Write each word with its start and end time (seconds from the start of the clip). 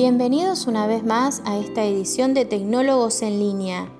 Bienvenidos 0.00 0.68
una 0.68 0.86
vez 0.86 1.02
más 1.02 1.42
a 1.44 1.58
esta 1.58 1.84
edición 1.84 2.32
de 2.32 2.44
Tecnólogos 2.44 3.20
en 3.20 3.40
línea. 3.40 3.90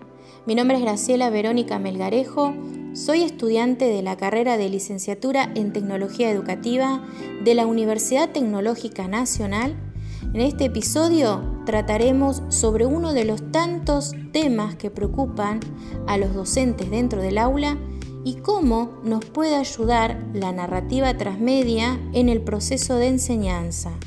Mi 0.46 0.54
nombre 0.54 0.76
es 0.76 0.82
Graciela 0.84 1.28
Verónica 1.28 1.80
Melgarejo, 1.80 2.54
soy 2.94 3.22
estudiante 3.22 3.86
de 3.86 4.02
la 4.02 4.16
carrera 4.16 4.56
de 4.56 4.68
licenciatura 4.68 5.50
en 5.56 5.72
Tecnología 5.72 6.30
Educativa 6.30 7.02
de 7.42 7.52
la 7.56 7.66
Universidad 7.66 8.30
Tecnológica 8.30 9.08
Nacional. 9.08 9.74
En 10.22 10.40
este 10.40 10.66
episodio 10.66 11.42
trataremos 11.66 12.44
sobre 12.48 12.86
uno 12.86 13.12
de 13.12 13.24
los 13.24 13.50
tantos 13.50 14.12
temas 14.30 14.76
que 14.76 14.92
preocupan 14.92 15.58
a 16.06 16.16
los 16.16 16.32
docentes 16.32 16.92
dentro 16.92 17.20
del 17.20 17.38
aula 17.38 17.76
y 18.22 18.36
cómo 18.36 19.00
nos 19.02 19.24
puede 19.24 19.56
ayudar 19.56 20.24
la 20.32 20.52
narrativa 20.52 21.16
transmedia 21.16 22.00
en 22.12 22.28
el 22.28 22.40
proceso 22.40 22.94
de 22.94 23.08
enseñanza. 23.08 23.98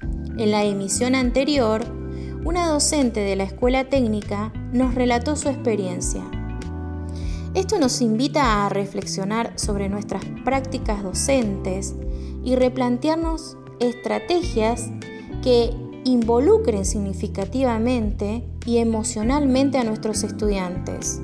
En 0.00 0.50
la 0.50 0.64
emisión 0.64 1.14
anterior, 1.14 1.82
una 2.44 2.68
docente 2.68 3.20
de 3.20 3.36
la 3.36 3.44
escuela 3.44 3.84
técnica 3.84 4.52
nos 4.72 4.94
relató 4.94 5.36
su 5.36 5.48
experiencia. 5.48 6.22
Esto 7.54 7.78
nos 7.78 8.00
invita 8.00 8.64
a 8.64 8.68
reflexionar 8.68 9.52
sobre 9.56 9.88
nuestras 9.88 10.24
prácticas 10.44 11.02
docentes 11.02 11.94
y 12.44 12.54
replantearnos 12.54 13.56
estrategias 13.80 14.90
que 15.42 15.70
involucren 16.04 16.84
significativamente 16.84 18.44
y 18.64 18.78
emocionalmente 18.78 19.78
a 19.78 19.84
nuestros 19.84 20.22
estudiantes. 20.22 21.20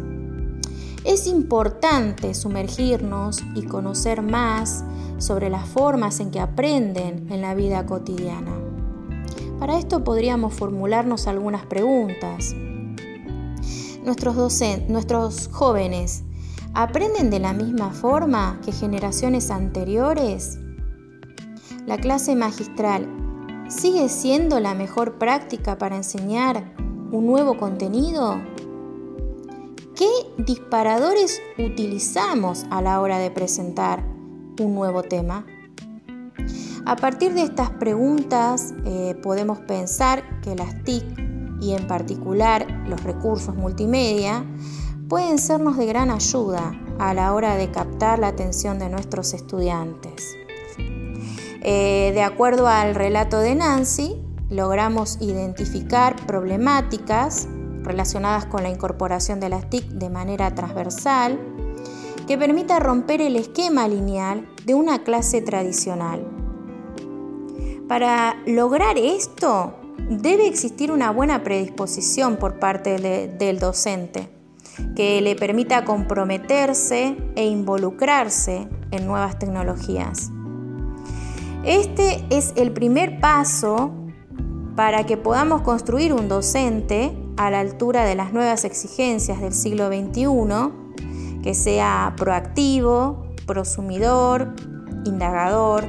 Es 1.04 1.27
importante 1.27 2.34
sumergirnos 2.34 3.43
y 3.54 3.62
conocer 3.62 4.23
más 4.23 4.84
sobre 5.18 5.51
las 5.51 5.68
formas 5.68 6.20
en 6.20 6.30
que 6.30 6.41
aprenden 6.41 7.30
en 7.30 7.43
la 7.43 7.54
vida 7.54 7.84
cotidiana. 7.87 8.63
Para 9.65 9.79
esto 9.79 10.04
podríamos 10.04 10.52
formularnos 10.52 11.26
algunas 11.26 11.65
preguntas. 11.65 12.54
Nuestros, 14.04 14.60
nuestros 14.88 15.48
jóvenes 15.51 16.23
aprenden 16.74 17.30
de 17.30 17.38
la 17.38 17.54
misma 17.54 17.90
forma 17.90 18.60
que 18.62 18.73
generaciones 18.73 19.51
anteriores. 19.51 20.59
La 21.87 21.96
clase 21.96 22.37
magistral 22.37 23.09
sigue 23.70 24.10
siendo 24.10 24.60
la 24.60 24.74
mejor 24.74 25.16
práctica 25.16 25.79
para 25.79 25.96
enseñar 25.96 26.74
un 27.10 27.24
nuevo 27.24 27.57
contenido. 27.57 28.42
¿Qué 29.96 30.10
disparadores 30.37 31.40
utilizamos 31.57 32.66
a 32.68 32.82
la 32.82 33.01
hora 33.01 33.18
de 33.18 33.30
presentar 33.30 34.04
un 34.60 34.74
nuevo 34.74 35.02
tema? 35.04 35.46
A 36.87 36.96
partir 36.96 37.32
de 37.32 37.43
estas 37.43 37.71
preguntas 37.71 38.74
eh, 38.85 39.18
podemos 39.23 39.59
pensar 39.59 40.23
que 40.43 40.54
las 40.54 40.85
TIC 40.85 41.04
y 41.59 41.73
en 41.73 41.87
particular 41.87 42.66
los 42.87 43.02
recursos 43.02 43.54
multimedia 43.57 44.45
pueden 45.09 45.38
sernos 45.38 45.79
de 45.79 45.87
gran 45.87 46.10
ayuda 46.10 46.79
a 46.99 47.15
la 47.15 47.32
hora 47.32 47.57
de 47.57 47.71
captar 47.71 48.18
la 48.18 48.29
atención 48.29 48.79
de 48.79 48.91
nuestros 48.91 49.32
estudiantes. 49.32 50.37
Eh, 51.63 52.10
de 52.13 52.23
acuerdo 52.23 52.68
al 52.68 52.95
relato 52.95 53.38
de 53.38 53.54
Nancy, 53.54 54.23
logramos 54.51 55.16
identificar 55.23 56.16
problemáticas 56.26 57.48
relacionadas 57.82 58.45
con 58.45 58.63
la 58.63 58.69
incorporación 58.69 59.41
de 59.41 59.48
las 59.48 59.71
TIC 59.71 59.87
de 59.88 60.10
manera 60.10 60.54
transversal 60.54 61.41
que 62.26 62.37
permita 62.37 62.79
romper 62.79 63.23
el 63.23 63.37
esquema 63.37 63.88
lineal 63.88 64.47
de 64.66 64.75
una 64.75 65.03
clase 65.03 65.41
tradicional 65.41 66.34
para 67.88 68.37
lograr 68.47 68.99
esto, 68.99 69.75
debe 70.09 70.47
existir 70.47 70.91
una 70.91 71.10
buena 71.10 71.43
predisposición 71.43 72.37
por 72.37 72.59
parte 72.59 72.99
del 73.38 73.58
docente 73.58 74.28
que 74.97 75.20
le 75.20 75.36
permita 75.36 75.84
comprometerse 75.84 77.16
e 77.36 77.47
involucrarse 77.47 78.69
en 78.91 79.06
nuevas 79.06 79.38
tecnologías. 79.38 80.31
Este 81.64 82.25
es 82.31 82.53
el 82.56 82.72
primer 82.72 83.20
paso 83.20 83.92
para 84.76 85.06
que 85.06 85.16
podamos 85.16 85.62
construir 85.62 86.12
un 86.12 86.28
docente 86.28 87.16
a 87.37 87.50
la 87.50 87.60
altura 87.60 88.04
de 88.04 88.14
las 88.14 88.32
nuevas 88.32 88.64
exigencias 88.64 89.41
del 89.41 89.53
siglo 89.53 89.88
XXI, 89.88 91.42
que 91.42 91.54
sea 91.54 92.14
proactivo, 92.16 93.26
prosumidor, 93.47 94.54
indagador, 95.04 95.84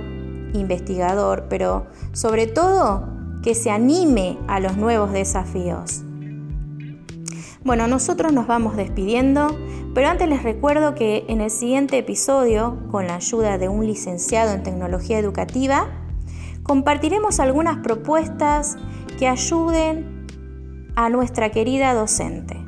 investigador, 0.60 1.46
pero 1.50 1.88
sobre 2.14 2.48
todo 2.48 3.08
que 3.44 3.56
se 3.56 3.70
anime 3.70 4.38
a 4.48 4.60
los 4.60 4.78
nuevos 4.78 5.12
desafíos. 5.12 6.04
Bueno, 7.64 7.88
nosotros 7.88 8.32
nos 8.32 8.46
vamos 8.46 8.76
despidiendo, 8.76 9.48
pero 9.96 10.08
antes 10.08 10.30
les 10.30 10.44
recuerdo 10.44 10.94
que 10.94 11.26
en 11.30 11.42
el 11.42 11.50
siguiente 11.50 11.98
episodio, 11.98 12.78
con 12.92 13.08
la 13.08 13.16
ayuda 13.16 13.58
de 13.58 13.70
un 13.70 13.88
licenciado 13.88 14.54
en 14.54 14.62
tecnología 14.62 15.18
educativa, 15.18 15.88
compartiremos 16.62 17.40
algunas 17.40 17.78
propuestas 17.78 18.78
que 19.18 19.28
ayuden 19.28 20.26
a 20.96 21.10
nuestra 21.10 21.50
querida 21.52 21.94
docente. 21.94 22.65